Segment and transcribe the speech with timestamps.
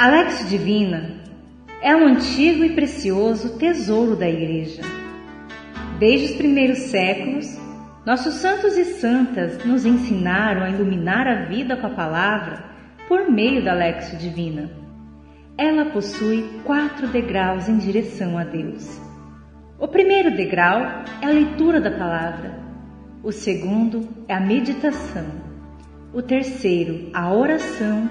[0.00, 1.10] A Lex Divina
[1.82, 4.80] é um antigo e precioso tesouro da Igreja.
[5.98, 7.54] Desde os primeiros séculos,
[8.06, 12.64] nossos santos e santas nos ensinaram a iluminar a vida com a palavra
[13.06, 14.70] por meio da Lexo Divina.
[15.58, 18.98] Ela possui quatro degraus em direção a Deus.
[19.78, 20.80] O primeiro degrau
[21.20, 22.58] é a leitura da palavra.
[23.22, 25.26] O segundo é a meditação.
[26.14, 28.08] O terceiro, a oração.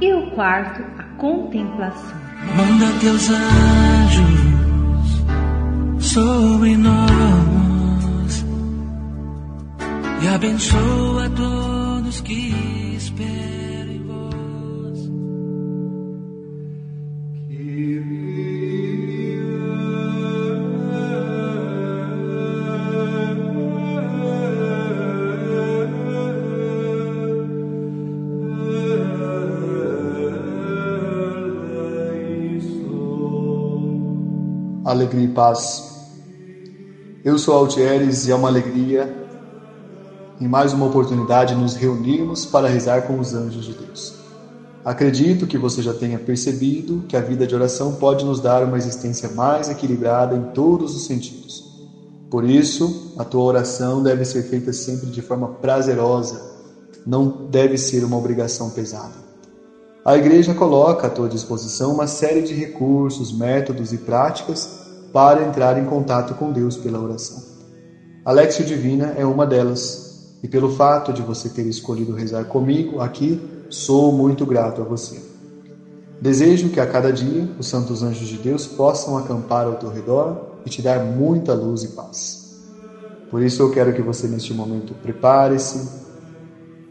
[0.00, 2.24] E o quarto, a contemplação.
[2.56, 4.44] Manda teus anjos
[6.12, 8.44] sobre nós
[10.22, 12.73] e abençoa todos que
[34.94, 35.92] Alegria e paz.
[37.24, 39.12] Eu sou Altieres e é uma alegria
[40.40, 44.14] em mais uma oportunidade nos reunirmos para rezar com os anjos de Deus.
[44.84, 48.76] Acredito que você já tenha percebido que a vida de oração pode nos dar uma
[48.76, 51.64] existência mais equilibrada em todos os sentidos.
[52.30, 56.40] Por isso, a tua oração deve ser feita sempre de forma prazerosa,
[57.04, 59.24] não deve ser uma obrigação pesada.
[60.04, 64.83] A Igreja coloca à tua disposição uma série de recursos, métodos e práticas
[65.14, 67.40] para entrar em contato com Deus pela oração.
[68.24, 73.00] A Lexio Divina é uma delas, e pelo fato de você ter escolhido rezar comigo
[73.00, 75.22] aqui, sou muito grato a você.
[76.20, 80.56] Desejo que a cada dia os santos anjos de Deus possam acampar ao teu redor
[80.66, 82.56] e te dar muita luz e paz.
[83.30, 85.88] Por isso eu quero que você neste momento prepare-se,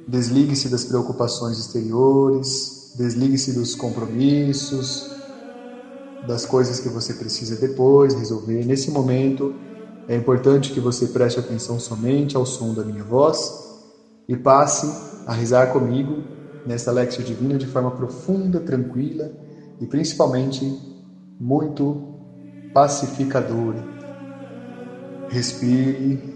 [0.07, 5.09] desligue-se das preocupações exteriores, Desligue-se dos compromissos,
[6.27, 8.65] das coisas que você precisa depois resolver.
[8.65, 9.53] Nesse momento,
[10.07, 13.63] é importante que você preste atenção somente ao som da minha voz
[14.27, 14.87] e passe
[15.25, 16.23] a rezar comigo
[16.65, 19.31] nesta Lexio Divina de forma profunda, tranquila
[19.79, 20.79] e principalmente
[21.39, 22.13] muito
[22.73, 23.83] pacificadora.
[25.29, 26.33] Respire,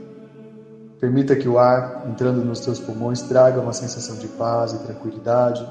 [1.00, 5.66] permita que o ar entrando nos teus pulmões traga uma sensação de paz e tranquilidade.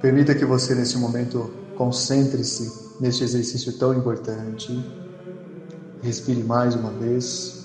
[0.00, 4.72] Permita que você, nesse momento, concentre-se neste exercício tão importante.
[6.00, 7.58] Respire mais uma vez.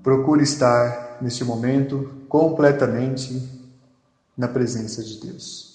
[0.00, 3.42] Procure estar, neste momento, completamente
[4.36, 5.74] na presença de Deus.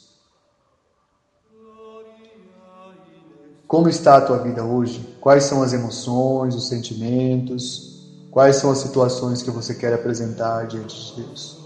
[3.68, 5.18] Como está a tua vida hoje?
[5.20, 8.06] Quais são as emoções, os sentimentos?
[8.32, 11.61] Quais são as situações que você quer apresentar diante de Deus?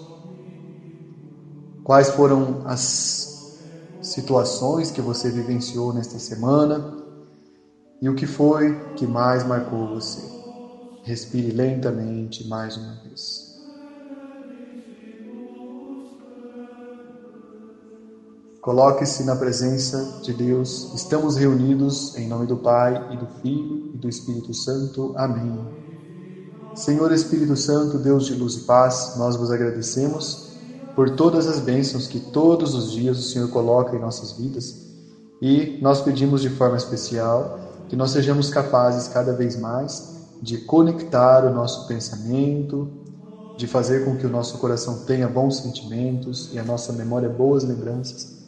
[1.86, 3.54] Quais foram as
[4.02, 6.98] situações que você vivenciou nesta semana
[8.02, 10.20] e o que foi que mais marcou você?
[11.04, 13.54] Respire lentamente mais uma vez.
[18.62, 20.92] Coloque-se na presença de Deus.
[20.96, 25.14] Estamos reunidos em nome do Pai e do Filho e do Espírito Santo.
[25.16, 25.56] Amém.
[26.74, 30.45] Senhor Espírito Santo, Deus de luz e paz, nós vos agradecemos
[30.96, 34.74] por todas as bênçãos que todos os dias o Senhor coloca em nossas vidas.
[35.42, 41.46] E nós pedimos de forma especial que nós sejamos capazes cada vez mais de conectar
[41.46, 42.90] o nosso pensamento,
[43.58, 47.64] de fazer com que o nosso coração tenha bons sentimentos e a nossa memória boas
[47.64, 48.46] lembranças,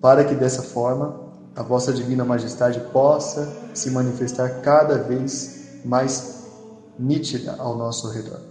[0.00, 1.20] para que dessa forma
[1.54, 6.44] a vossa divina majestade possa se manifestar cada vez mais
[6.98, 8.49] nítida ao nosso redor.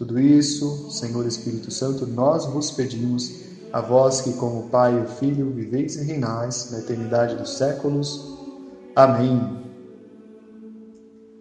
[0.00, 3.34] Tudo isso, Senhor Espírito Santo, nós vos pedimos,
[3.70, 8.34] a vós que, como Pai e Filho, viveis e reinais na eternidade dos séculos.
[8.96, 9.58] Amém.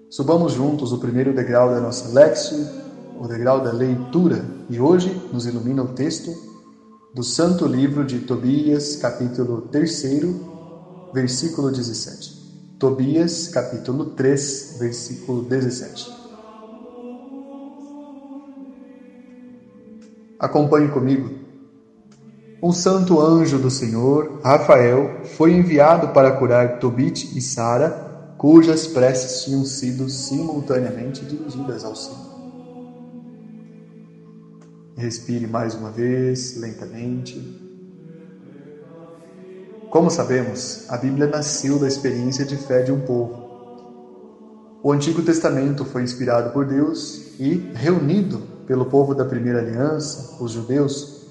[0.09, 2.67] Subamos juntos o primeiro degrau da nossa Lexio,
[3.17, 6.29] o degrau da leitura, e hoje nos ilumina o texto
[7.15, 10.03] do Santo Livro de Tobias, capítulo 3,
[11.13, 12.75] versículo 17.
[12.77, 16.18] Tobias, capítulo 3, versículo 17.
[20.39, 21.29] Acompanhe comigo.
[22.63, 29.43] Um santo anjo do Senhor, Rafael, foi enviado para curar Tobit e Sara, cujas preces
[29.43, 32.29] tinham sido simultaneamente dirigidas ao Senhor.
[34.95, 37.37] Respire mais uma vez, lentamente.
[39.89, 43.49] Como sabemos, a Bíblia nasceu da experiência de fé de um povo.
[44.81, 50.51] O Antigo Testamento foi inspirado por Deus e reunido pelo povo da primeira aliança, os
[50.51, 51.21] judeus,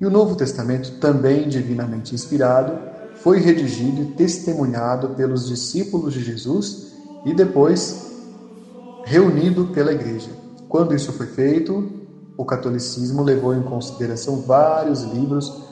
[0.00, 2.76] e o Novo Testamento, também divinamente inspirado,
[3.22, 6.88] foi redigido e testemunhado pelos discípulos de Jesus
[7.24, 8.10] e depois
[9.04, 10.30] reunido pela igreja.
[10.68, 11.88] Quando isso foi feito,
[12.36, 15.68] o catolicismo levou em consideração vários livros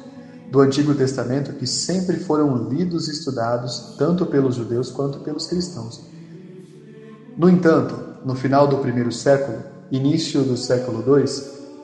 [0.48, 6.00] do Antigo Testamento que sempre foram lidos e estudados tanto pelos judeus quanto pelos cristãos.
[7.36, 11.24] No entanto, no final do primeiro século, início do século II,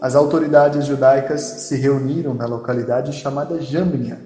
[0.00, 4.19] as autoridades judaicas se reuniram na localidade chamada Jamnia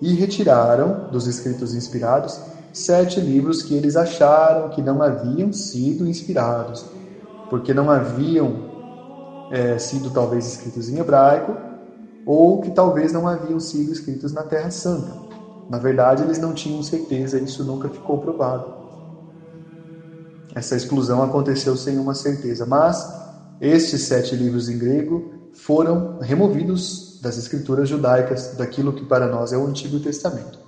[0.00, 2.40] e retiraram dos escritos inspirados
[2.72, 6.84] sete livros que eles acharam que não haviam sido inspirados,
[7.48, 8.74] porque não haviam
[9.50, 11.54] é, sido talvez escritos em hebraico
[12.26, 15.12] ou que talvez não haviam sido escritos na Terra Santa.
[15.70, 18.83] Na verdade, eles não tinham certeza, isso nunca ficou provado.
[20.54, 23.06] Essa exclusão aconteceu sem uma certeza, mas
[23.60, 29.56] estes sete livros em grego foram removidos das escrituras judaicas, daquilo que para nós é
[29.56, 30.58] o Antigo Testamento.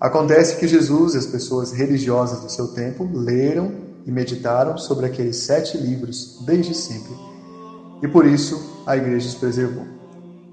[0.00, 3.72] Acontece que Jesus e as pessoas religiosas do seu tempo leram
[4.04, 7.14] e meditaram sobre aqueles sete livros desde sempre,
[8.02, 9.84] e por isso a igreja os preservou.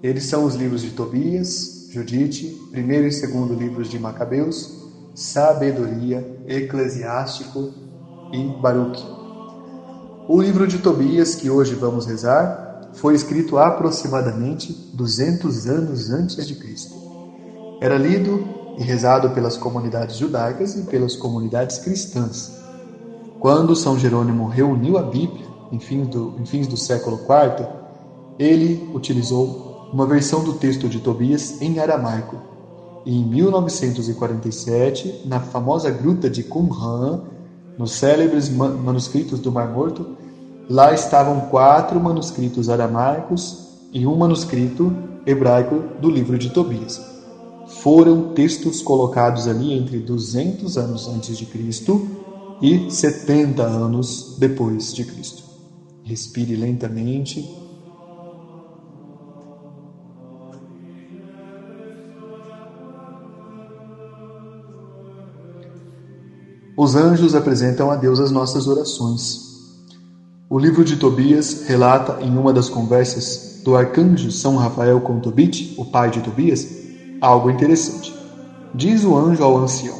[0.03, 4.81] Eles são os livros de Tobias, Judite, primeiro e segundo livros de Macabeus,
[5.13, 7.90] Sabedoria, Eclesiástico
[8.31, 9.03] e Baruque.
[10.27, 16.55] O livro de Tobias, que hoje vamos rezar, foi escrito aproximadamente 200 anos antes de
[16.55, 16.95] Cristo.
[17.81, 18.43] Era lido
[18.77, 22.59] e rezado pelas comunidades judaicas e pelas comunidades cristãs.
[23.39, 27.67] Quando São Jerônimo reuniu a Bíblia, em, do, em fins do século IV,
[28.37, 32.37] ele utilizou uma versão do texto de Tobias em aramaico.
[33.05, 37.21] E em 1947, na famosa gruta de Qumran,
[37.81, 40.15] nos célebres manuscritos do Mar Morto,
[40.69, 44.95] lá estavam quatro manuscritos aramaicos e um manuscrito
[45.25, 47.01] hebraico do livro de Tobias.
[47.81, 52.07] Foram textos colocados ali entre 200 anos antes de Cristo
[52.61, 55.41] e 70 anos depois de Cristo.
[56.03, 57.43] Respire lentamente.
[66.83, 69.39] Os anjos apresentam a Deus as nossas orações.
[70.49, 75.75] O livro de Tobias relata em uma das conversas do arcanjo São Rafael com Tobit,
[75.77, 76.67] o pai de Tobias,
[77.21, 78.11] algo interessante.
[78.73, 79.95] Diz o anjo ao ancião: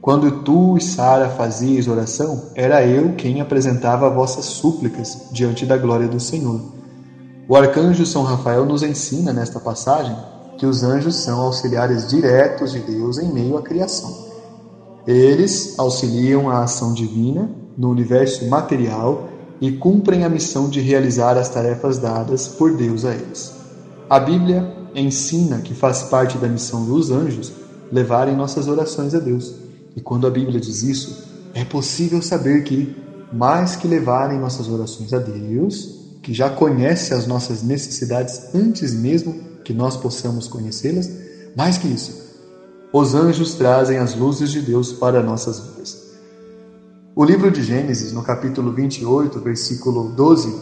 [0.00, 6.06] Quando tu e Sara fazias oração, era eu quem apresentava vossas súplicas diante da glória
[6.06, 6.60] do Senhor.
[7.48, 10.16] O arcanjo São Rafael nos ensina nesta passagem
[10.58, 14.32] que os anjos são auxiliares diretos de Deus em meio à criação.
[15.06, 19.28] Eles auxiliam a ação divina no universo material
[19.60, 23.52] e cumprem a missão de realizar as tarefas dadas por Deus a eles.
[24.08, 27.52] A Bíblia ensina que faz parte da missão dos anjos
[27.92, 29.54] levarem nossas orações a Deus.
[29.94, 32.96] E quando a Bíblia diz isso, é possível saber que,
[33.32, 39.34] mais que levarem nossas orações a Deus, que já conhece as nossas necessidades antes mesmo
[39.62, 41.10] que nós possamos conhecê-las,
[41.56, 42.23] mais que isso,
[42.96, 46.12] os anjos trazem as luzes de Deus para nossas vidas.
[47.16, 50.54] O livro de Gênesis, no capítulo 28, versículo 12,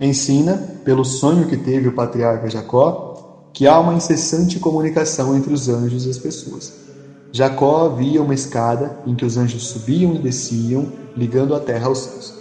[0.00, 5.68] ensina, pelo sonho que teve o patriarca Jacó, que há uma incessante comunicação entre os
[5.68, 6.72] anjos e as pessoas.
[7.32, 11.98] Jacó via uma escada em que os anjos subiam e desciam, ligando a terra aos
[11.98, 12.34] céus.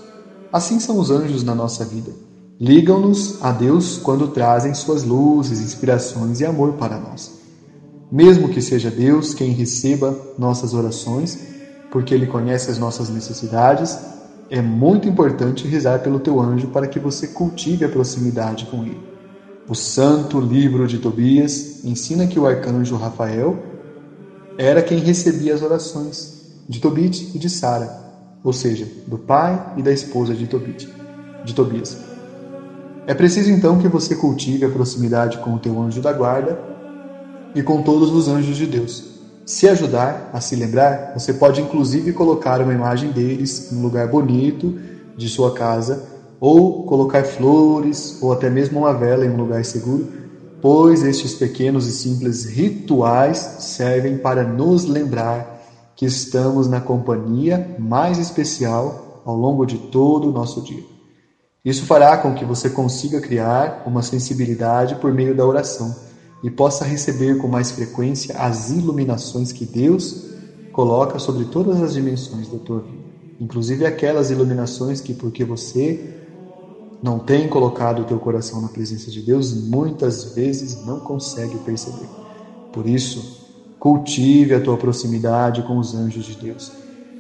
[0.54, 2.12] Assim são os anjos na nossa vida.
[2.60, 7.39] Ligam-nos a Deus quando trazem suas luzes, inspirações e amor para nós.
[8.12, 11.38] Mesmo que seja Deus quem receba nossas orações,
[11.92, 13.98] porque Ele conhece as nossas necessidades,
[14.50, 19.00] é muito importante rezar pelo teu anjo para que você cultive a proximidade com ele.
[19.68, 23.56] O santo livro de Tobias ensina que o arcanjo Rafael
[24.58, 27.96] era quem recebia as orações de Tobit e de Sara,
[28.44, 30.90] ou seja, do pai e da esposa de Tobit,
[31.46, 31.96] de Tobias.
[33.06, 36.79] É preciso então que você cultive a proximidade com o teu anjo da guarda
[37.56, 39.04] e com todos os anjos de Deus.
[39.46, 44.08] Se ajudar a se lembrar, você pode inclusive colocar uma imagem deles em um lugar
[44.08, 44.78] bonito
[45.18, 46.08] de sua casa,
[46.40, 50.08] ou colocar flores, ou até mesmo uma vela em um lugar seguro,
[50.62, 55.60] pois estes pequenos e simples rituais servem para nos lembrar
[55.96, 60.84] que estamos na companhia mais especial ao longo de todo o nosso dia.
[61.66, 66.09] Isso fará com que você consiga criar uma sensibilidade por meio da oração
[66.44, 70.30] e possa receber com mais frequência as iluminações que Deus
[70.72, 73.00] coloca sobre todas as dimensões da tua vida.
[73.40, 76.16] inclusive aquelas iluminações que, porque você
[77.02, 82.10] não tem colocado o teu coração na presença de Deus, muitas vezes não consegue perceber.
[82.74, 83.48] Por isso,
[83.80, 86.72] cultive a tua proximidade com os anjos de Deus.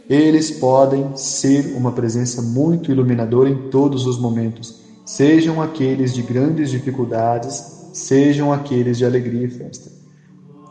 [0.10, 6.70] Eles podem ser uma presença muito iluminadora em todos os momentos, sejam aqueles de grandes
[6.72, 9.92] dificuldades, sejam aqueles de alegria e festa.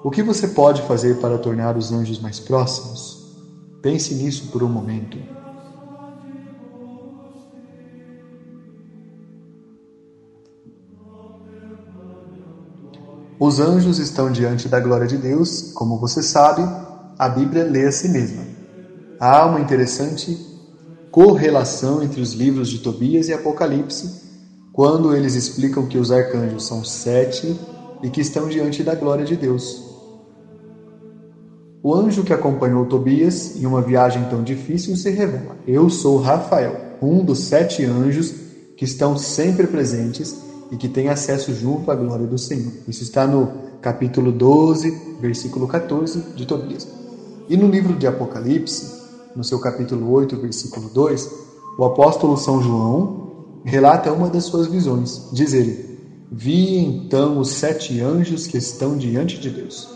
[0.03, 3.37] O que você pode fazer para tornar os anjos mais próximos?
[3.83, 5.19] Pense nisso por um momento.
[13.41, 16.63] Os anjos estão diante da glória de Deus, como você sabe,
[17.17, 18.43] a Bíblia lê a si mesma.
[19.21, 20.37] Há uma interessante
[21.11, 24.28] correlação entre os livros de Tobias e Apocalipse,
[24.79, 27.59] quando eles explicam que os arcanjos são sete
[28.01, 29.83] e que estão diante da glória de Deus.
[31.83, 36.77] O anjo que acompanhou Tobias em uma viagem tão difícil se revela: Eu sou Rafael,
[37.03, 38.33] um dos sete anjos
[38.77, 40.37] que estão sempre presentes
[40.71, 42.73] e que tem acesso junto à glória do Senhor.
[42.87, 43.51] Isso está no
[43.83, 46.87] capítulo 12, versículo 14 de Tobias.
[47.49, 48.87] E no livro de Apocalipse,
[49.35, 51.31] no seu capítulo 8, versículo 2,
[51.77, 53.28] o apóstolo São João
[53.65, 55.29] relata uma das suas visões.
[55.33, 55.99] Diz ele:
[56.31, 59.89] Vi então os sete anjos que estão diante de Deus.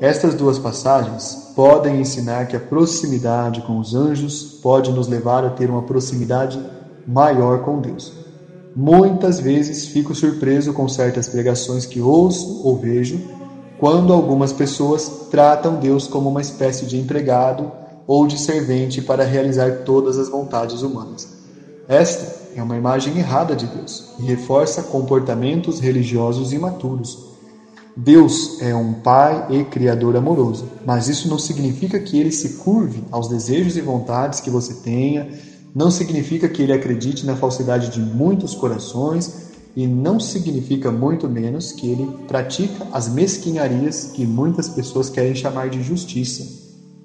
[0.00, 5.50] Estas duas passagens podem ensinar que a proximidade com os anjos pode nos levar a
[5.50, 6.60] ter uma proximidade
[7.06, 8.12] maior com Deus.
[8.74, 13.18] Muitas vezes fico surpreso com certas pregações que ouço ou vejo,
[13.78, 17.72] quando algumas pessoas tratam Deus como uma espécie de empregado
[18.06, 21.26] ou de servente para realizar todas as vontades humanas.
[21.88, 27.26] Esta é uma imagem errada de Deus e reforça comportamentos religiosos imaturos.
[27.96, 33.04] Deus é um Pai e Criador amoroso, mas isso não significa que ele se curve
[33.10, 35.28] aos desejos e vontades que você tenha
[35.76, 41.70] não significa que ele acredite na falsidade de muitos corações e não significa muito menos
[41.70, 46.46] que ele pratica as mesquinharias que muitas pessoas querem chamar de justiça.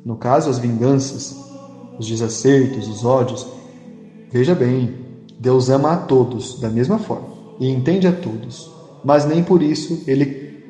[0.06, 1.36] No caso, as vinganças,
[2.00, 3.46] os desacertos, os ódios.
[4.32, 4.96] Veja bem,
[5.42, 7.30] Deus ama a todos da mesma forma
[7.60, 8.70] e entende a todos,
[9.04, 10.64] mas nem por isso ele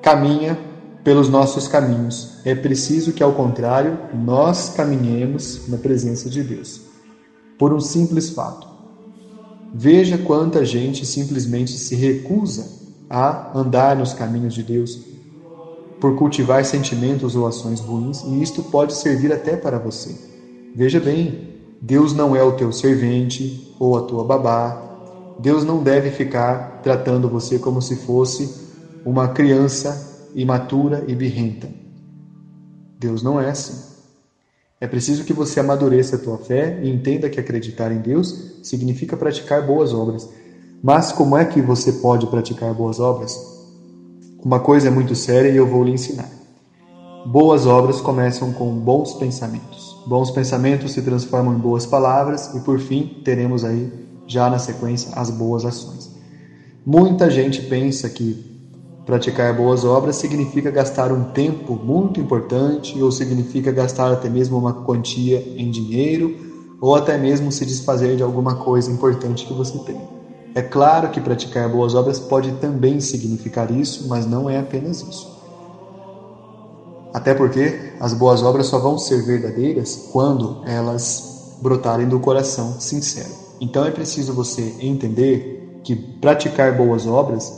[0.00, 0.58] caminha
[1.04, 2.38] pelos nossos caminhos.
[2.42, 6.80] É preciso que, ao contrário, nós caminhemos na presença de Deus
[7.58, 8.66] por um simples fato.
[9.74, 12.66] Veja quanta gente simplesmente se recusa
[13.10, 14.98] a andar nos caminhos de Deus
[16.00, 20.16] por cultivar sentimentos ou ações ruins, e isto pode servir até para você.
[20.74, 21.53] Veja bem,
[21.86, 24.74] Deus não é o teu servente ou a tua babá.
[25.38, 28.50] Deus não deve ficar tratando você como se fosse
[29.04, 31.68] uma criança imatura e birrenta.
[32.98, 33.78] Deus não é assim.
[34.80, 39.14] É preciso que você amadureça a tua fé e entenda que acreditar em Deus significa
[39.14, 40.26] praticar boas obras.
[40.82, 43.38] Mas como é que você pode praticar boas obras?
[44.42, 46.30] Uma coisa é muito séria e eu vou lhe ensinar.
[47.26, 49.83] Boas obras começam com bons pensamentos.
[50.06, 53.90] Bons pensamentos se transformam em boas palavras e por fim teremos aí
[54.26, 56.10] já na sequência as boas ações.
[56.84, 58.54] Muita gente pensa que
[59.06, 64.72] Praticar boas obras significa gastar um tempo muito importante ou significa gastar até mesmo uma
[64.72, 66.34] quantia em dinheiro
[66.80, 70.00] ou até mesmo se desfazer de alguma coisa importante que você tem.
[70.54, 75.33] É claro que praticar boas obras pode também significar isso, mas não é apenas isso.
[77.14, 83.30] Até porque as boas obras só vão ser verdadeiras quando elas brotarem do coração sincero.
[83.60, 87.52] Então é preciso você entender que praticar boas obras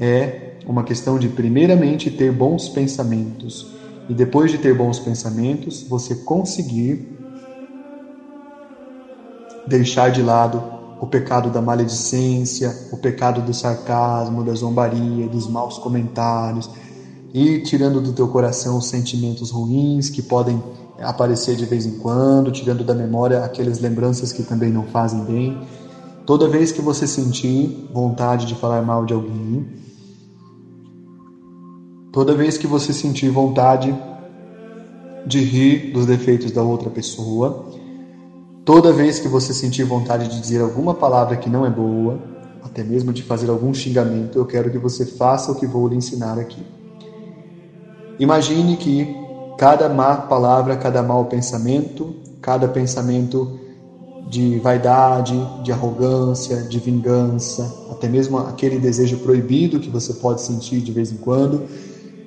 [0.00, 3.66] é uma questão de, primeiramente, ter bons pensamentos.
[4.08, 7.06] E depois de ter bons pensamentos, você conseguir
[9.66, 10.62] deixar de lado
[11.00, 16.70] o pecado da maledicência, o pecado do sarcasmo, da zombaria, dos maus comentários,
[17.32, 20.62] e tirando do teu coração os sentimentos ruins que podem
[21.00, 25.60] aparecer de vez em quando, tirando da memória aquelas lembranças que também não fazem bem.
[26.26, 29.66] Toda vez que você sentir vontade de falar mal de alguém,
[32.12, 33.98] Toda vez que você sentir vontade
[35.26, 37.64] de rir dos defeitos da outra pessoa,
[38.66, 42.20] toda vez que você sentir vontade de dizer alguma palavra que não é boa,
[42.62, 45.96] até mesmo de fazer algum xingamento, eu quero que você faça o que vou lhe
[45.96, 46.62] ensinar aqui.
[48.18, 49.16] Imagine que
[49.58, 53.58] cada má palavra, cada mau pensamento, cada pensamento
[54.28, 60.80] de vaidade, de arrogância, de vingança, até mesmo aquele desejo proibido que você pode sentir
[60.80, 61.62] de vez em quando,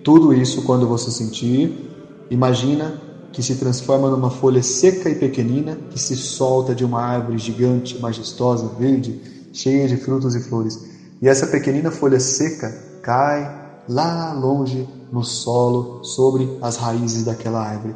[0.03, 3.01] tudo isso, quando você sentir, imagina
[3.31, 7.99] que se transforma numa folha seca e pequenina que se solta de uma árvore gigante,
[7.99, 9.19] majestosa, verde,
[9.51, 10.79] cheia de frutos e flores.
[11.21, 13.51] E essa pequenina folha seca cai
[13.89, 17.95] lá longe no solo, sobre as raízes daquela árvore.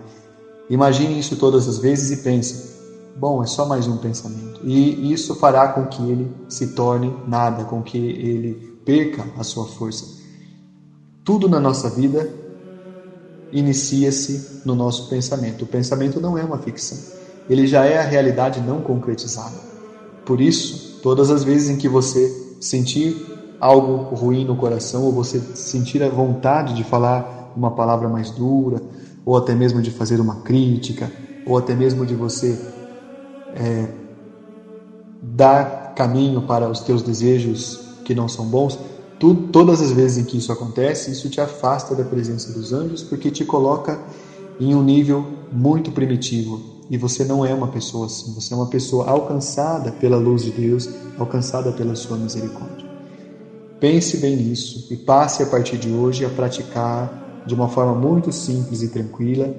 [0.69, 2.79] Imagine isso todas as vezes e pense:
[3.17, 4.61] bom, é só mais um pensamento.
[4.63, 9.65] E isso fará com que ele se torne nada, com que ele perca a sua
[9.65, 10.05] força.
[11.25, 12.33] Tudo na nossa vida
[13.51, 15.65] inicia-se no nosso pensamento.
[15.65, 16.97] O pensamento não é uma ficção,
[17.49, 19.57] ele já é a realidade não concretizada.
[20.23, 25.39] Por isso, todas as vezes em que você sentir algo ruim no coração, ou você
[25.53, 28.81] sentir a vontade de falar uma palavra mais dura,
[29.25, 31.11] ou até mesmo de fazer uma crítica,
[31.45, 32.57] ou até mesmo de você
[33.55, 33.87] é,
[35.21, 38.79] dar caminho para os teus desejos que não são bons,
[39.19, 43.03] tu, todas as vezes em que isso acontece, isso te afasta da presença dos anjos,
[43.03, 43.99] porque te coloca
[44.59, 46.59] em um nível muito primitivo.
[46.89, 50.51] E você não é uma pessoa assim, você é uma pessoa alcançada pela luz de
[50.51, 50.89] Deus,
[51.19, 52.88] alcançada pela sua misericórdia.
[53.79, 58.31] Pense bem nisso e passe a partir de hoje a praticar de uma forma muito
[58.31, 59.55] simples e tranquila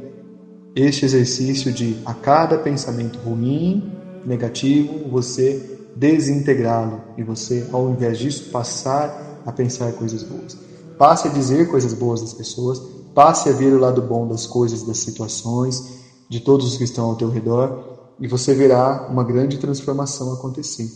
[0.75, 3.93] este exercício de a cada pensamento ruim,
[4.25, 10.57] negativo, você desintegrá-lo e você, ao invés disso, passar a pensar coisas boas.
[10.99, 12.81] Passe a dizer coisas boas das pessoas,
[13.15, 15.99] passe a ver o lado bom das coisas, das situações,
[16.29, 20.89] de todos os que estão ao teu redor e você verá uma grande transformação acontecer.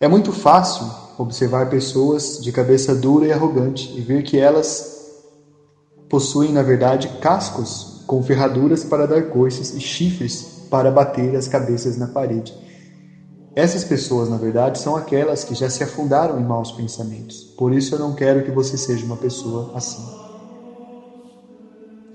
[0.00, 0.84] É muito fácil
[1.18, 4.94] observar pessoas de cabeça dura e arrogante e ver que elas
[6.08, 11.96] possuem, na verdade, cascos com ferraduras para dar coices e chifres para bater as cabeças
[11.96, 12.54] na parede.
[13.54, 17.42] Essas pessoas, na verdade, são aquelas que já se afundaram em maus pensamentos.
[17.56, 20.04] Por isso eu não quero que você seja uma pessoa assim.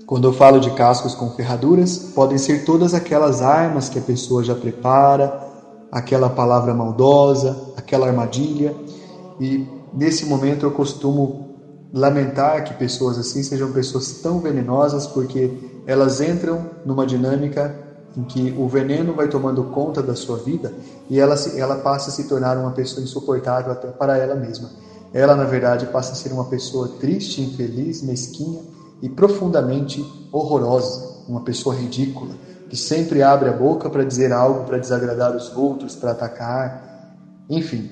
[0.06, 4.44] Quando eu falo de cascos com ferraduras, podem ser todas aquelas armas que a pessoa
[4.44, 5.51] já prepara,
[5.92, 8.74] aquela palavra maldosa, aquela armadilha.
[9.38, 11.50] E nesse momento eu costumo
[11.92, 15.52] lamentar que pessoas assim sejam pessoas tão venenosas porque
[15.86, 17.76] elas entram numa dinâmica
[18.16, 20.72] em que o veneno vai tomando conta da sua vida
[21.10, 24.70] e ela, ela passa a se tornar uma pessoa insuportável até para ela mesma.
[25.12, 28.62] Ela, na verdade, passa a ser uma pessoa triste, infeliz, mesquinha
[29.02, 32.34] e profundamente horrorosa, uma pessoa ridícula,
[32.72, 37.14] que sempre abre a boca para dizer algo para desagradar os outros, para atacar,
[37.50, 37.90] enfim.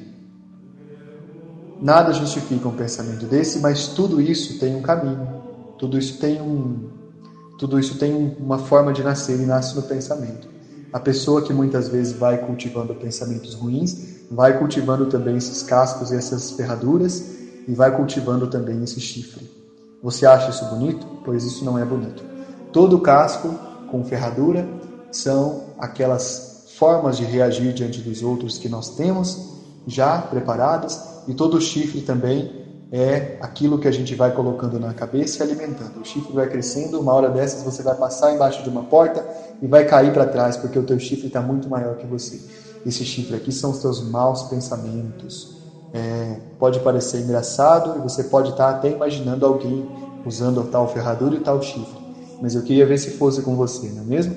[1.82, 5.28] Nada justifica um pensamento desse, mas tudo isso tem um caminho,
[5.78, 6.88] tudo isso tem um,
[7.58, 10.48] tudo isso tem uma forma de nascer e nasce no pensamento.
[10.94, 16.16] A pessoa que muitas vezes vai cultivando pensamentos ruins, vai cultivando também esses cascos e
[16.16, 17.22] essas ferraduras
[17.68, 19.46] e vai cultivando também esse chifre.
[20.02, 21.06] Você acha isso bonito?
[21.22, 22.24] Pois isso não é bonito.
[22.72, 24.66] Todo casco com ferradura
[25.10, 29.50] são aquelas formas de reagir diante dos outros que nós temos
[29.86, 32.60] já preparadas e todo chifre também
[32.92, 36.00] é aquilo que a gente vai colocando na cabeça e alimentando.
[36.00, 39.24] O chifre vai crescendo, uma hora dessas você vai passar embaixo de uma porta
[39.62, 42.40] e vai cair para trás, porque o teu chifre está muito maior que você.
[42.84, 45.56] Esse chifre aqui são os teus maus pensamentos.
[45.92, 49.88] É, pode parecer engraçado e você pode estar tá até imaginando alguém
[50.24, 51.99] usando tal ferradura e tal chifre.
[52.40, 54.34] Mas eu queria ver se fosse com você, não é mesmo?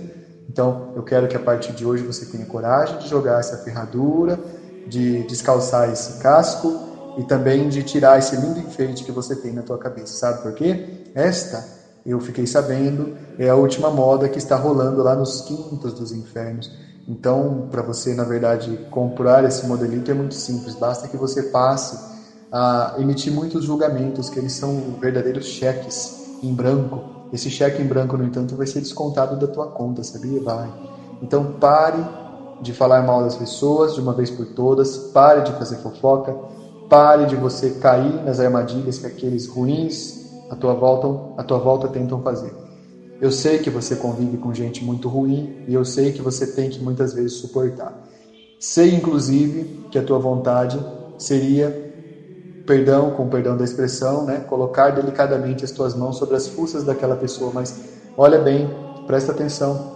[0.50, 4.38] Então, eu quero que a partir de hoje você tenha coragem de jogar essa ferradura,
[4.88, 6.74] de descalçar esse casco
[7.18, 10.13] e também de tirar esse lindo enfeite que você tem na tua cabeça.
[10.18, 10.78] Sabe por quê?
[11.16, 11.66] Esta,
[12.06, 16.70] eu fiquei sabendo, é a última moda que está rolando lá nos quintos dos infernos.
[17.08, 20.76] Então, para você, na verdade, comprar esse modelito é muito simples.
[20.76, 21.96] Basta que você passe
[22.52, 26.12] a emitir muitos julgamentos, que eles são verdadeiros cheques
[26.42, 27.23] em branco.
[27.34, 30.41] Esse cheque em branco, no entanto, vai ser descontado da tua conta, sabia?
[30.41, 30.74] Vai.
[31.22, 32.10] Então, pare
[32.62, 36.39] de falar mal das pessoas de uma vez por todas, pare de fazer fofoca,
[36.89, 41.89] Pare de você cair nas armadilhas que aqueles ruins à tua volta, à tua volta
[41.89, 42.56] tentam fazer.
[43.22, 46.69] Eu sei que você convive com gente muito ruim e eu sei que você tem
[46.69, 47.98] que muitas vezes suportar.
[48.60, 51.78] Sei, inclusive, que a tua vontade seria,
[52.65, 57.15] perdão, com perdão da expressão, né, colocar delicadamente as tuas mãos sobre as fuças daquela
[57.15, 57.76] pessoa, mas
[58.17, 58.69] olha bem,
[59.06, 59.93] presta atenção.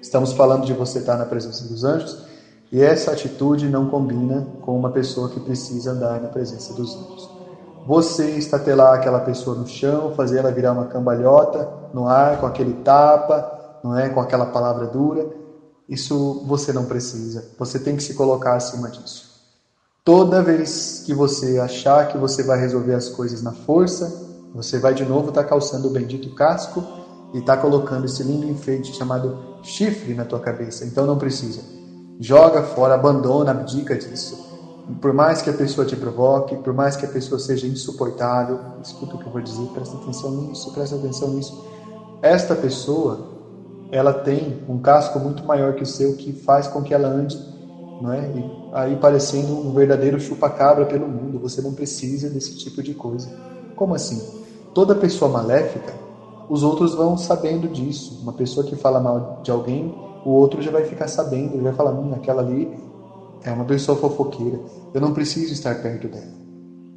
[0.00, 2.24] Estamos falando de você estar na presença dos anjos
[2.70, 7.30] e essa atitude não combina com uma pessoa que precisa andar na presença dos anjos.
[7.86, 12.74] Você estatelar aquela pessoa no chão, fazer ela virar uma cambalhota no ar com aquele
[12.82, 15.26] tapa, não é, com aquela palavra dura,
[15.88, 17.44] isso você não precisa.
[17.58, 19.35] Você tem que se colocar acima disso.
[20.06, 24.94] Toda vez que você achar que você vai resolver as coisas na força, você vai
[24.94, 26.80] de novo estar tá calçando o bendito casco
[27.34, 30.84] e está colocando esse lindo enfeite chamado chifre na tua cabeça.
[30.84, 31.60] Então não precisa.
[32.20, 34.46] Joga fora, abandona, abdica disso.
[35.00, 39.16] Por mais que a pessoa te provoque, por mais que a pessoa seja insuportável, escuta
[39.16, 41.66] o que eu vou dizer, presta atenção nisso, presta atenção nisso.
[42.22, 43.26] Esta pessoa,
[43.90, 47.36] ela tem um casco muito maior que o seu que faz com que ela ande,
[48.00, 48.20] não é?
[48.20, 51.38] E aí parecendo um verdadeiro chupa-cabra pelo mundo.
[51.38, 53.26] Você não precisa desse tipo de coisa.
[53.74, 54.22] Como assim?
[54.74, 55.94] Toda pessoa maléfica,
[56.50, 58.20] os outros vão sabendo disso.
[58.22, 59.94] Uma pessoa que fala mal de alguém,
[60.26, 62.70] o outro já vai ficar sabendo, ele vai falar, hum, aquela ali
[63.42, 64.60] é uma pessoa fofoqueira.
[64.92, 66.36] Eu não preciso estar perto dela.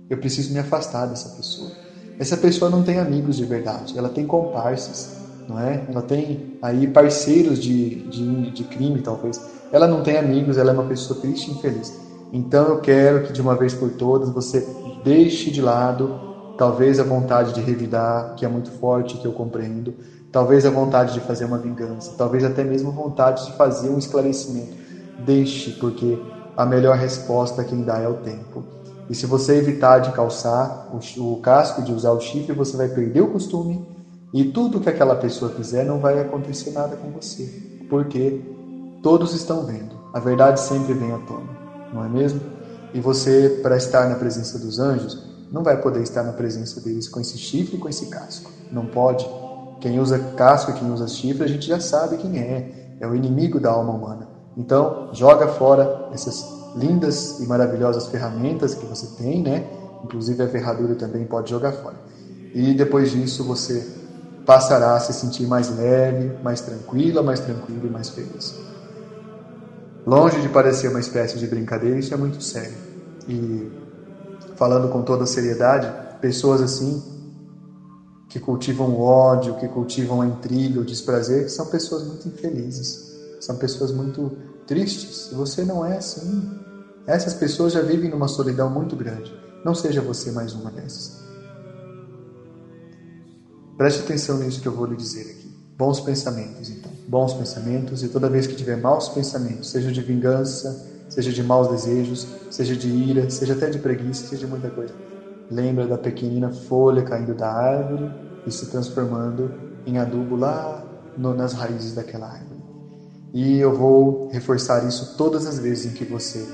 [0.09, 1.71] Eu preciso me afastar dessa pessoa.
[2.19, 5.09] Essa pessoa não tem amigos de verdade, ela tem comparsas,
[5.47, 5.85] não é?
[5.87, 9.39] Ela tem aí parceiros de, de, de crime, talvez.
[9.71, 11.93] Ela não tem amigos, ela é uma pessoa triste e infeliz.
[12.31, 14.65] Então eu quero que de uma vez por todas você
[15.03, 19.95] deixe de lado talvez a vontade de revidar, que é muito forte, que eu compreendo,
[20.31, 23.97] talvez a vontade de fazer uma vingança, talvez até mesmo a vontade de fazer um
[23.97, 24.75] esclarecimento.
[25.17, 26.17] Deixe, porque
[26.57, 28.65] a melhor resposta quem dá é o tempo.
[29.09, 30.99] E se você evitar de calçar o,
[31.33, 33.87] o casco, de usar o chifre, você vai perder o costume
[34.33, 37.49] e tudo que aquela pessoa fizer não vai acontecer nada com você,
[37.89, 38.58] porque
[39.01, 39.97] todos estão vendo.
[40.13, 41.49] A verdade sempre vem à tona,
[41.93, 42.41] não é mesmo?
[42.93, 47.07] E você, para estar na presença dos anjos, não vai poder estar na presença deles
[47.07, 48.51] com esse chifre e com esse casco.
[48.71, 49.29] Não pode.
[49.79, 52.97] Quem usa casco e quem usa chifre, a gente já sabe quem é.
[52.99, 54.27] É o inimigo da alma humana.
[54.57, 59.65] Então, joga fora essas lindas e maravilhosas ferramentas que você tem, né?
[60.03, 61.95] Inclusive a ferradura também pode jogar fora.
[62.53, 63.87] E depois disso você
[64.45, 68.55] passará a se sentir mais leve, mais tranquila, mais tranquilo e mais feliz.
[70.09, 72.75] Longe de parecer uma espécie de brincadeira, isso é muito sério.
[73.27, 73.69] E
[74.55, 75.87] falando com toda seriedade,
[76.19, 76.99] pessoas assim
[78.27, 83.91] que cultivam ódio, que cultivam a intriga, o desprazer, são pessoas muito infelizes, são pessoas
[83.91, 85.29] muito tristes.
[85.31, 86.57] E você não é assim.
[87.05, 89.31] Essas pessoas já vivem numa solidão muito grande.
[89.63, 91.19] Não seja você mais uma dessas.
[93.77, 95.55] Preste atenção nisso que eu vou lhe dizer aqui.
[95.77, 96.98] Bons pensamentos, então.
[97.09, 101.67] Bons pensamentos, e toda vez que tiver maus pensamentos, seja de vingança, seja de maus
[101.67, 104.93] desejos, seja de ira, seja até de preguiça, seja de muita coisa.
[105.49, 108.11] Lembra da pequenina folha caindo da árvore
[108.45, 109.51] e se transformando
[109.87, 110.83] em adubo lá
[111.17, 112.61] no, nas raízes daquela árvore.
[113.33, 116.47] E eu vou reforçar isso todas as vezes em que você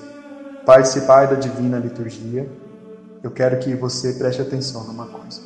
[0.65, 2.49] participar da divina liturgia.
[3.21, 5.41] Eu quero que você preste atenção numa coisa.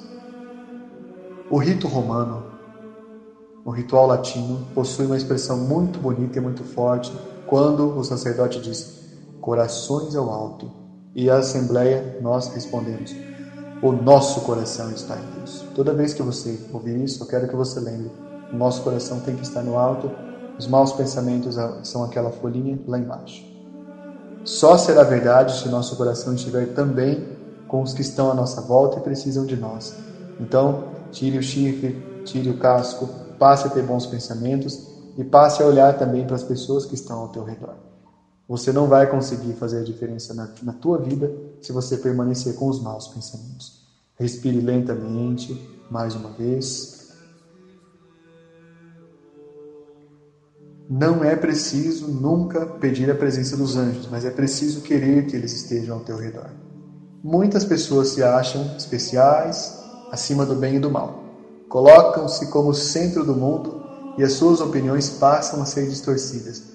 [1.50, 2.44] O rito romano,
[3.66, 7.12] o ritual latino, possui uma expressão muito bonita e muito forte
[7.48, 9.00] quando o sacerdote diz:
[9.42, 10.72] corações ao alto.
[11.16, 13.16] E a Assembleia, nós respondemos:
[13.82, 15.66] o nosso coração está em Deus.
[15.74, 18.12] Toda vez que você ouvir isso, eu quero que você lembre:
[18.52, 20.12] o nosso coração tem que estar no alto,
[20.58, 23.46] os maus pensamentos são aquela folhinha lá embaixo.
[24.44, 27.28] Só será verdade se nosso coração estiver também
[27.68, 29.96] com os que estão à nossa volta e precisam de nós.
[30.40, 35.66] Então, tire o chifre, tire o casco, passe a ter bons pensamentos e passe a
[35.66, 37.76] olhar também para as pessoas que estão ao teu redor.
[38.48, 42.68] Você não vai conseguir fazer a diferença na, na tua vida se você permanecer com
[42.68, 43.88] os maus pensamentos.
[44.20, 45.54] Respire lentamente,
[45.90, 47.10] mais uma vez.
[50.90, 55.54] Não é preciso nunca pedir a presença dos anjos, mas é preciso querer que eles
[55.54, 56.50] estejam ao teu redor.
[57.24, 59.80] Muitas pessoas se acham especiais,
[60.12, 61.29] acima do bem e do mal.
[61.70, 63.82] Colocam-se como centro do mundo
[64.18, 66.70] e as suas opiniões passam a ser distorcidas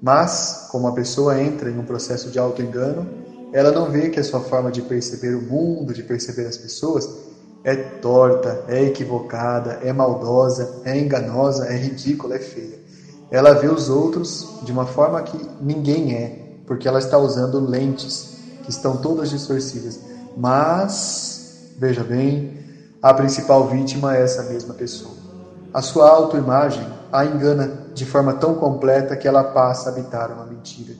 [0.00, 3.06] mas, como a pessoa entra em um processo de auto-engano,
[3.52, 7.08] ela não vê que a sua forma de perceber o mundo, de perceber as pessoas,
[7.62, 12.80] é torta, é equivocada, é maldosa, é enganosa, é ridícula, é feia.
[13.30, 18.38] Ela vê os outros de uma forma que ninguém é, porque ela está usando lentes
[18.62, 20.00] que estão todas distorcidas.
[20.34, 22.59] Mas, veja bem,
[23.02, 25.14] a principal vítima é essa mesma pessoa.
[25.72, 30.46] A sua autoimagem a engana de forma tão completa que ela passa a habitar uma
[30.46, 30.94] mentira.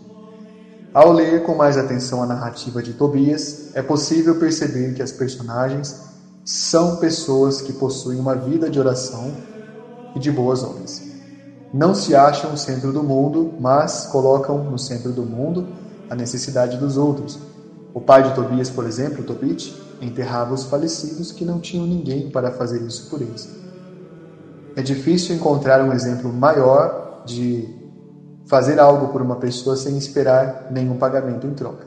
[0.92, 6.00] Ao ler com mais atenção a narrativa de Tobias, é possível perceber que as personagens
[6.44, 9.32] são pessoas que possuem uma vida de oração
[10.16, 11.00] e de boas obras.
[11.72, 15.68] Não se acham o centro do mundo, mas colocam no centro do mundo
[16.08, 17.38] a necessidade dos outros.
[17.94, 22.50] O pai de Tobias, por exemplo, Tobit, enterrava os falecidos que não tinham ninguém para
[22.52, 23.48] fazer isso por eles.
[24.76, 27.68] É difícil encontrar um exemplo maior de
[28.46, 31.86] fazer algo por uma pessoa sem esperar nenhum pagamento em troca.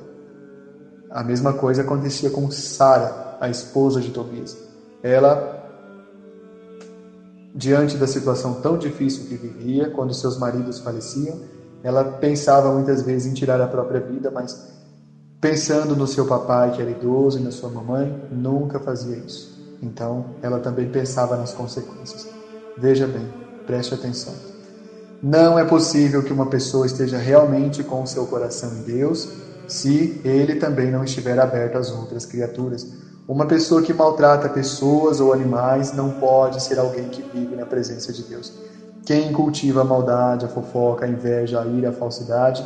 [1.10, 4.58] A mesma coisa acontecia com Sara, a esposa de Tobias.
[5.02, 5.54] Ela
[7.54, 11.39] diante da situação tão difícil que vivia, quando seus maridos faleciam,
[11.84, 14.73] ela pensava muitas vezes em tirar a própria vida, mas
[15.43, 19.77] pensando no seu papai que era idoso e na sua mamãe, nunca fazia isso.
[19.82, 22.29] Então, ela também pensava nas consequências.
[22.77, 23.27] Veja bem,
[23.67, 24.34] preste atenção.
[25.21, 29.27] Não é possível que uma pessoa esteja realmente com o seu coração em Deus
[29.67, 32.88] se ele também não estiver aberto às outras criaturas.
[33.27, 38.13] Uma pessoa que maltrata pessoas ou animais não pode ser alguém que vive na presença
[38.13, 38.53] de Deus.
[39.06, 42.63] Quem cultiva a maldade, a fofoca, a inveja, a ira, a falsidade,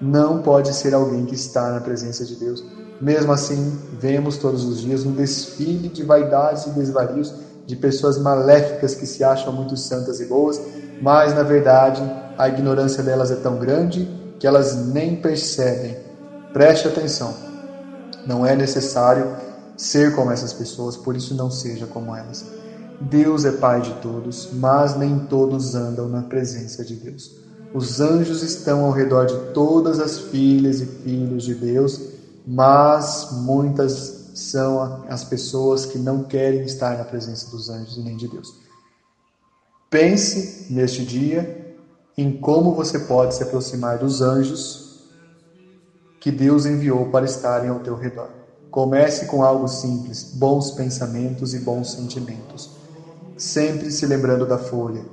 [0.00, 2.64] não pode ser alguém que está na presença de Deus.
[3.00, 7.34] Mesmo assim, vemos todos os dias um desfile de vaidades e desvarios
[7.66, 10.60] de pessoas maléficas que se acham muito santas e boas,
[11.02, 12.02] mas na verdade
[12.38, 15.96] a ignorância delas é tão grande que elas nem percebem.
[16.52, 17.34] Preste atenção.
[18.26, 19.36] Não é necessário
[19.76, 22.44] ser como essas pessoas, por isso não seja como elas.
[23.00, 27.45] Deus é Pai de todos, mas nem todos andam na presença de Deus.
[27.74, 32.00] Os anjos estão ao redor de todas as filhas e filhos de Deus,
[32.46, 38.16] mas muitas são as pessoas que não querem estar na presença dos anjos e nem
[38.16, 38.54] de Deus.
[39.90, 41.74] Pense neste dia
[42.16, 45.04] em como você pode se aproximar dos anjos
[46.20, 48.30] que Deus enviou para estarem ao teu redor.
[48.70, 52.70] Comece com algo simples, bons pensamentos e bons sentimentos.
[53.36, 55.04] Sempre se lembrando da folha,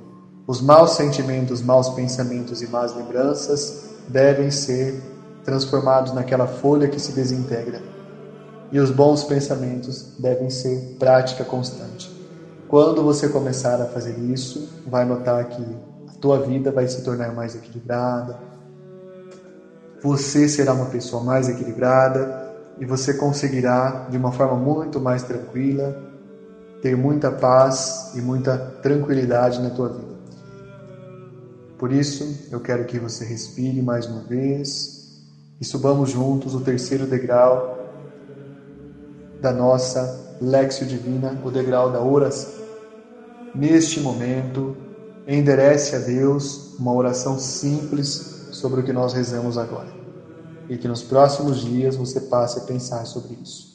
[0.46, 5.00] os maus sentimentos, maus pensamentos e más lembranças devem ser
[5.42, 7.80] transformados naquela folha que se desintegra.
[8.70, 12.12] E os bons pensamentos devem ser prática constante.
[12.68, 15.62] Quando você começar a fazer isso, vai notar que
[16.08, 18.38] a tua vida vai se tornar mais equilibrada.
[20.02, 25.96] Você será uma pessoa mais equilibrada e você conseguirá de uma forma muito mais tranquila
[26.82, 30.13] ter muita paz e muita tranquilidade na tua vida.
[31.78, 35.22] Por isso, eu quero que você respire mais uma vez
[35.60, 37.78] e subamos juntos o terceiro degrau
[39.40, 42.52] da nossa Lexio Divina, o degrau da oração.
[43.54, 44.76] Neste momento,
[45.26, 49.92] enderece a Deus uma oração simples sobre o que nós rezamos agora.
[50.68, 53.73] E que nos próximos dias você passe a pensar sobre isso.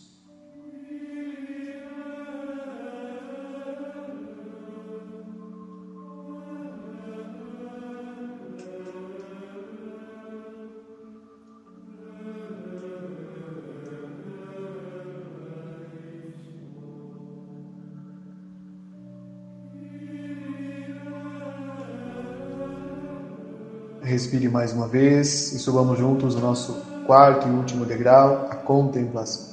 [24.19, 26.75] Respire mais uma vez e subamos juntos o nosso
[27.07, 29.45] quarto e último degrau, a contemplação.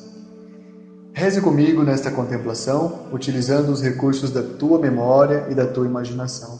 [1.12, 6.58] Reze comigo nesta contemplação, utilizando os recursos da tua memória e da tua imaginação.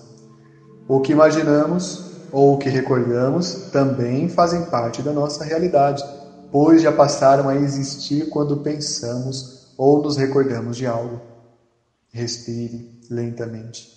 [0.86, 6.04] O que imaginamos ou o que recordamos também fazem parte da nossa realidade,
[6.52, 11.20] pois já passaram a existir quando pensamos ou nos recordamos de algo.
[12.12, 13.95] Respire lentamente.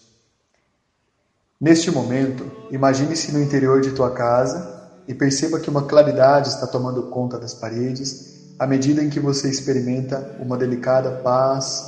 [1.62, 7.04] Neste momento, imagine-se no interior de tua casa e perceba que uma claridade está tomando
[7.10, 11.84] conta das paredes à medida em que você experimenta uma delicada paz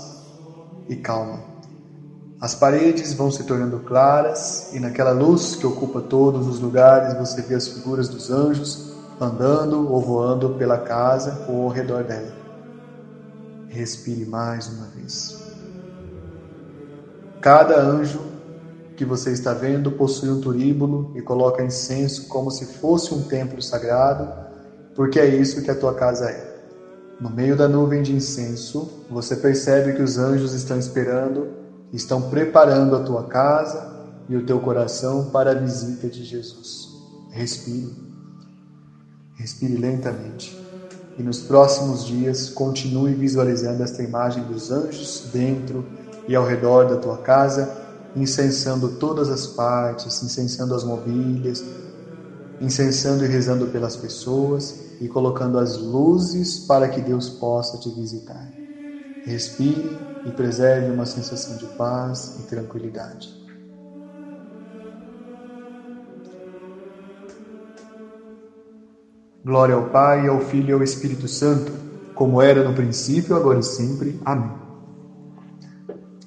[0.90, 1.40] e calma.
[2.42, 7.42] As paredes vão se tornando claras e naquela luz que ocupa todos os lugares você
[7.42, 12.34] vê as figuras dos anjos andando ou voando pela casa ou ao redor dela.
[13.70, 15.34] Respire mais uma vez.
[17.40, 18.31] Cada anjo
[19.02, 23.60] que você está vendo possui um turíbulo e coloca incenso como se fosse um templo
[23.60, 24.32] sagrado,
[24.94, 26.62] porque é isso que a tua casa é.
[27.20, 31.48] No meio da nuvem de incenso, você percebe que os anjos estão esperando,
[31.92, 33.92] estão preparando a tua casa
[34.30, 36.88] e o teu coração para a visita de Jesus.
[37.32, 37.96] Respire.
[39.34, 40.56] Respire lentamente.
[41.18, 45.84] E nos próximos dias, continue visualizando esta imagem dos anjos dentro
[46.28, 47.82] e ao redor da tua casa
[48.16, 51.64] incensando todas as partes, incensando as mobílias,
[52.60, 58.48] incensando e rezando pelas pessoas e colocando as luzes para que Deus possa te visitar.
[59.26, 63.42] Respire e preserve uma sensação de paz e tranquilidade.
[69.44, 71.72] Glória ao Pai, ao Filho e ao Espírito Santo,
[72.14, 74.20] como era no princípio, agora e sempre.
[74.24, 74.61] Amém.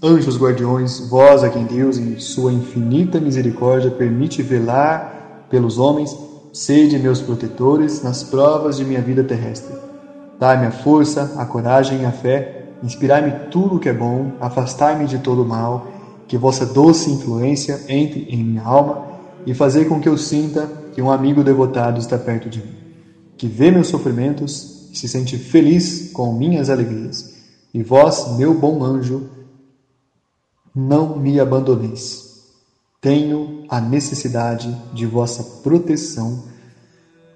[0.07, 6.15] Anjos guardiões, vós a quem Deus, em sua infinita misericórdia, permite velar pelos homens,
[6.53, 9.75] sede meus protetores nas provas de minha vida terrestre.
[10.39, 15.07] Dai-me a força, a coragem e a fé, inspirai-me tudo o que é bom, afastai-me
[15.07, 15.87] de todo o mal
[16.29, 19.07] que vossa doce influência entre em minha alma
[19.47, 22.75] e fazer com que eu sinta que um amigo devotado está perto de mim,
[23.39, 27.33] que vê meus sofrimentos e se sente feliz com minhas alegrias.
[27.73, 29.31] E vós, meu bom anjo,
[30.75, 32.25] não me abandoneis.
[33.01, 36.43] Tenho a necessidade de vossa proteção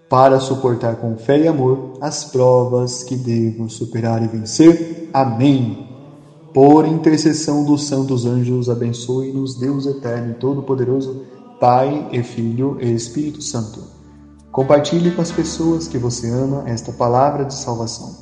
[0.09, 5.11] para suportar com fé e amor as provas que devo superar e vencer.
[5.13, 5.87] Amém.
[6.55, 11.27] Por intercessão dos santos anjos, abençoe-nos Deus eterno e todo-poderoso,
[11.61, 13.81] Pai e Filho e Espírito Santo.
[14.51, 18.17] Compartilhe com as pessoas que você ama esta palavra de salvação.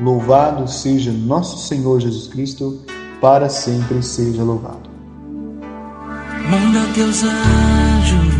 [0.00, 2.80] Louvado seja nosso Senhor Jesus Cristo,
[3.20, 4.88] para sempre seja louvado.
[6.50, 8.38] Manda teus anjos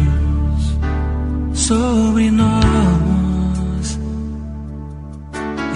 [1.52, 3.98] sobre nós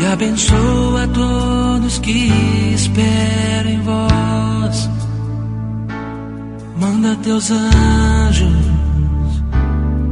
[0.01, 2.31] e abençoa todos que
[2.75, 4.91] esperam em vós.
[6.81, 8.53] Manda teus anjos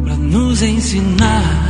[0.05, 1.69] para nos ensinar